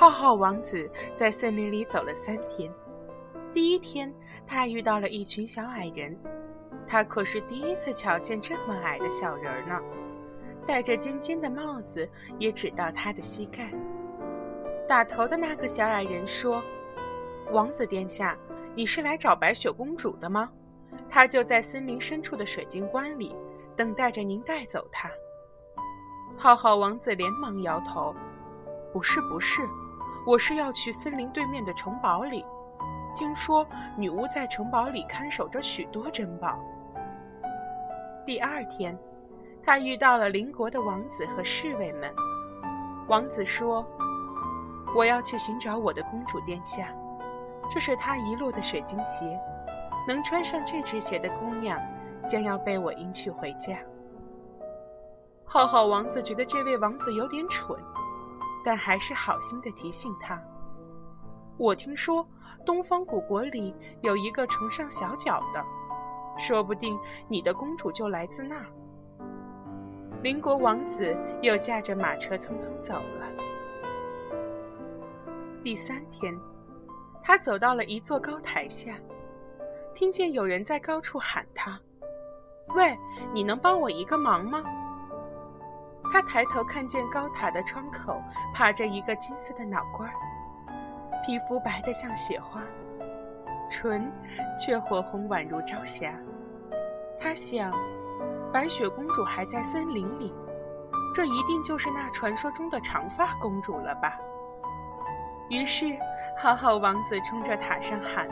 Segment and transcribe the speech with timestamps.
[0.00, 2.72] 浩浩王子在森林里走了三天。
[3.52, 4.14] 第一天，
[4.46, 6.16] 他遇到了一群小矮人，
[6.86, 9.76] 他可是第一次瞧见这么矮的小人呢。
[10.64, 13.72] 戴着尖尖的帽子，也只到他的膝盖。
[14.88, 16.62] 打头的那个小矮人说
[17.50, 18.38] ：“王子殿下，
[18.76, 20.48] 你是来找白雪公主的吗？
[21.10, 23.34] 她就在森林深处的水晶棺里，
[23.74, 25.10] 等待着您带走她。”
[26.38, 28.14] 浩浩王子连忙摇头
[28.94, 29.62] ：“不是，不是，
[30.28, 32.44] 我是要去森林对面的城堡里。
[33.14, 36.58] 听说女巫在城堡里看守着许多珍宝。”
[38.26, 38.96] 第二天。
[39.64, 42.10] 他遇到了邻国的王子和侍卫们。
[43.06, 43.86] 王子说
[44.96, 46.88] ：“我要去寻找我的公主殿下，
[47.68, 49.38] 这是他遗落的水晶鞋。
[50.06, 51.78] 能穿上这只鞋的姑娘，
[52.26, 53.78] 将要被我迎娶回家。”
[55.44, 57.78] 浩浩王子觉得这位王子有点蠢，
[58.64, 60.40] 但还是好心的提醒他
[61.56, 62.26] ：“我听说
[62.66, 65.64] 东方古国里有一个崇尚小脚的，
[66.38, 66.98] 说不定
[67.28, 68.66] 你的公主就来自那儿。”
[70.22, 73.26] 邻国王子又驾着马车匆匆走了。
[75.62, 76.36] 第三天，
[77.22, 78.96] 他走到了一座高台下，
[79.94, 81.80] 听见有人在高处喊他
[82.74, 82.96] ：“喂，
[83.32, 84.62] 你能帮我一个忙吗？”
[86.10, 88.22] 他抬头看见高塔的窗口
[88.54, 90.08] 趴着一个金色的脑瓜，
[91.24, 92.62] 皮肤白得像雪花，
[93.70, 94.10] 唇
[94.58, 96.14] 却火红宛如朝霞。
[97.20, 97.72] 他想。
[98.50, 100.32] 白雪公主还在森林里，
[101.14, 104.18] 这一定就是那传说中的长发公主了吧？
[105.50, 105.94] 于是，
[106.38, 108.26] 浩浩王子冲着塔上喊：“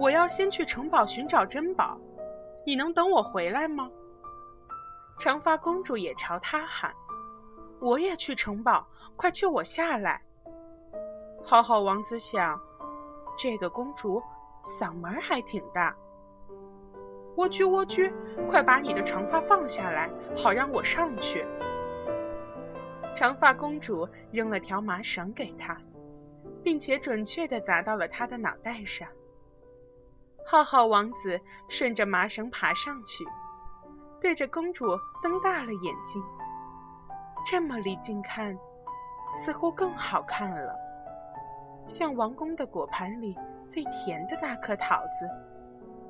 [0.00, 1.98] 我要先去城堡寻找珍宝，
[2.64, 3.90] 你能等我回来吗？”
[5.18, 6.92] 长发公主也朝他喊
[7.80, 8.86] ：“我也去城堡，
[9.16, 10.20] 快救我下来！”
[11.42, 12.60] 浩浩王子想，
[13.36, 14.22] 这个公主
[14.64, 15.94] 嗓门还挺大。
[17.36, 18.12] 蜗居，蜗居，
[18.48, 21.46] 快把你的长发放下来，好让我上去。
[23.14, 25.76] 长发公主扔了条麻绳给他，
[26.62, 29.08] 并且准确地砸到了他的脑袋上。
[30.46, 33.24] 浩浩王子顺着麻绳爬上去，
[34.24, 34.86] 对着公主
[35.22, 36.24] 瞪大了眼睛。
[37.44, 38.58] 这么离近看，
[39.30, 40.74] 似乎更好看了，
[41.86, 43.36] 像王宫的果盘里
[43.68, 45.28] 最甜的那颗桃子，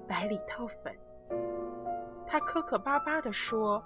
[0.06, 0.96] 白里透粉。
[2.24, 3.82] 他磕磕巴巴地说：“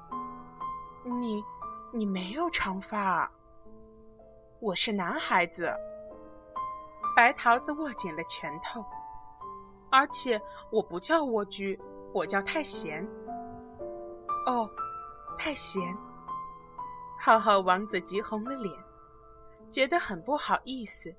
[1.08, 1.42] 你，
[1.90, 3.30] 你没有长发。
[4.60, 5.74] 我是男孩子。”
[7.16, 8.84] 白桃子握紧了拳头，
[9.90, 10.38] 而且
[10.70, 11.80] 我不叫蜗居，
[12.12, 13.08] 我叫太闲。
[14.48, 14.68] 哦，
[15.36, 15.94] 太闲。
[17.20, 18.74] 浩浩王子急红了脸，
[19.70, 21.14] 觉得很不好意思。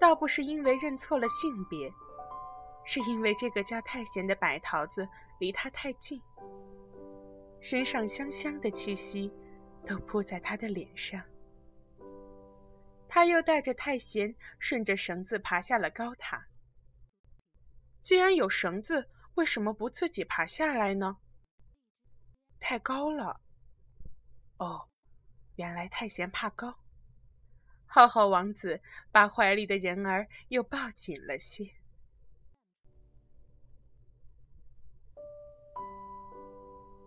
[0.00, 1.92] 倒不是因为认错了性别，
[2.82, 5.06] 是因为这个叫太闲的白桃子。
[5.38, 6.20] 离他太近，
[7.60, 9.32] 身上香香的气息
[9.86, 11.22] 都扑在他的脸上。
[13.08, 16.46] 他又带着太闲，顺着绳子爬下了高塔。
[18.02, 21.18] 既然有绳子，为什么不自己爬下来呢？
[22.60, 23.40] 太高了。
[24.58, 24.88] 哦，
[25.56, 26.74] 原来太闲怕高。
[27.86, 28.80] 浩浩王子
[29.10, 31.70] 把怀里的人儿又抱紧了些。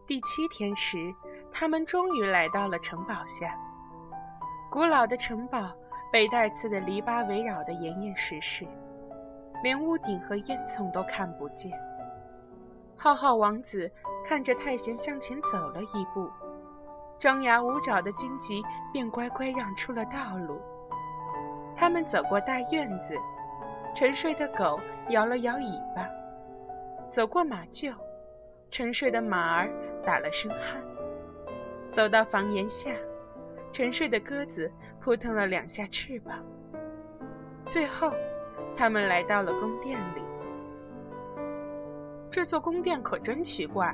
[0.07, 1.13] 第七天时，
[1.51, 3.57] 他们终于来到了城堡下。
[4.69, 5.74] 古老的城堡
[6.12, 8.68] 被带刺的篱笆围绕得严严实实，
[9.63, 11.71] 连屋顶和烟囱都看不见。
[13.03, 13.92] 浩浩王子
[14.24, 16.30] 看着太贤向前走了一步，
[17.18, 18.63] 张牙舞爪的荆棘
[18.94, 20.62] 便乖乖让出了道路。
[21.75, 23.15] 他们走过大院子，
[23.95, 25.63] 沉睡的狗摇了摇尾
[25.95, 26.06] 巴；
[27.09, 27.92] 走过马厩，
[28.69, 29.68] 沉睡的马儿。
[30.06, 30.80] 打了声鼾，
[31.92, 32.92] 走到房檐下，
[33.71, 36.38] 沉睡的鸽子扑腾了两下翅膀。
[37.65, 38.12] 最后，
[38.75, 40.21] 他们来到了宫殿里。
[42.31, 43.94] 这座宫殿可真奇怪，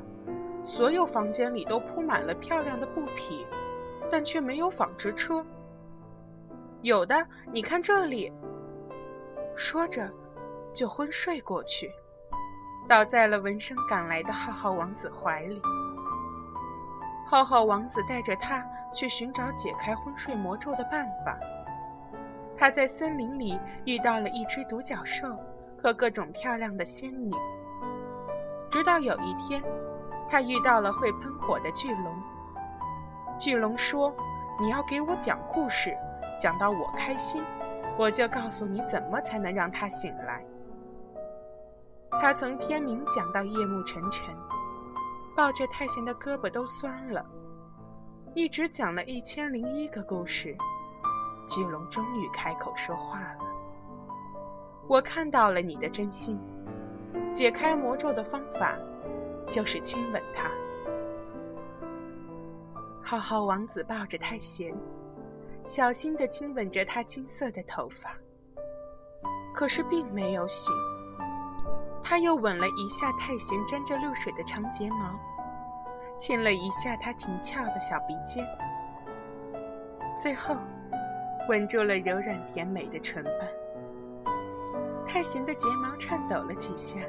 [0.63, 3.48] 所有房间里都铺满了漂亮的布匹，
[4.12, 5.44] 但却没有纺织车。
[6.84, 8.31] 有的，你看这里。
[9.56, 10.07] 说着，
[10.72, 11.92] 就昏睡过去，
[12.88, 15.60] 倒在了闻声赶来的浩浩王子怀里。
[17.25, 18.63] 浩浩王子带着他
[18.94, 21.36] 去寻找解开昏睡魔咒的办法。
[22.56, 25.36] 他在森林里遇到了一只独角兽
[25.75, 27.34] 和各种漂亮的仙女。
[28.69, 29.64] 直到有一天，
[30.30, 32.22] 他遇到了会喷火的巨龙。
[33.40, 34.14] 巨龙说
[34.60, 35.96] ：“你要给我讲故事，
[36.40, 37.44] 讲到我开心，
[37.98, 40.44] 我就告诉你怎么才能让他醒来。
[42.19, 44.36] 他从天明讲到夜幕沉沉，
[45.36, 47.24] 抱着太闲的胳膊都酸了，
[48.34, 50.56] 一直讲了一千零一个故事。
[51.48, 53.40] 巨龙终于开口说话了
[54.90, 56.38] ：“我看到了你的真心，
[57.38, 58.75] 解开魔咒的方法
[59.48, 60.50] 就是亲吻他。”
[63.06, 64.74] 浩浩王子抱着太贤，
[65.68, 68.18] 小心地亲吻着他金色的头发，
[69.54, 70.75] 可是并没有醒。
[72.01, 75.13] 他又吻了一下太贤沾着露水的长睫毛，
[76.18, 78.44] 亲了一下他挺翘的小鼻尖，
[80.16, 80.56] 最后。
[81.50, 83.48] 吻住了柔软甜美的唇瓣，
[85.06, 87.00] 太贤的睫毛颤抖了几下，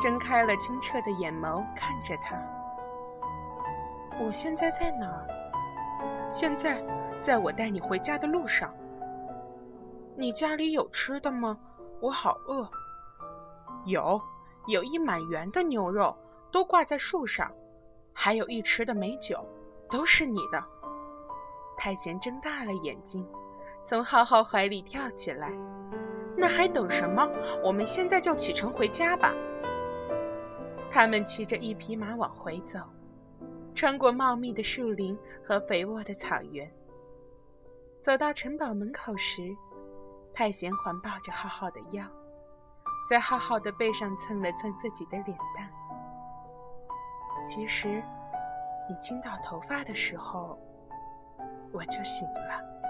[0.00, 2.36] 睁开了清澈的眼眸看着他。
[4.20, 5.26] 我现在在哪儿？
[6.28, 6.82] 现在，
[7.20, 8.72] 在我带你回家的路上。
[10.16, 11.58] 你家里有吃的吗？
[12.00, 12.68] 我好饿。
[13.86, 14.20] 有，
[14.66, 16.16] 有一满园的牛肉，
[16.50, 17.50] 都挂在树上，
[18.12, 19.44] 还有一池的美酒，
[19.90, 20.62] 都是你的。
[21.76, 23.26] 太贤睁大了眼睛。
[23.84, 25.50] 从浩浩怀里跳起来，
[26.36, 27.28] 那还等什么？
[27.64, 29.34] 我们现在就启程回家吧。
[30.94, 32.78] 他们骑着一匹马往回走，
[33.74, 36.70] 穿过茂密的树林和肥沃的草原。
[38.02, 39.56] 走到城堡门口时，
[40.34, 42.04] 太贤环抱着浩浩的腰，
[43.08, 45.70] 在浩浩的背上蹭了蹭自己的脸蛋。
[47.42, 48.04] 其实，
[48.86, 50.58] 你亲到头发的时候，
[51.72, 52.81] 我就醒了。